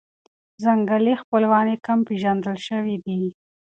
ځنګلي 0.63 1.13
خپلوان 1.21 1.65
یې 1.71 1.77
کم 1.85 1.99
پېژندل 2.07 2.57
شوي 2.67 2.95
دي. 3.05 3.21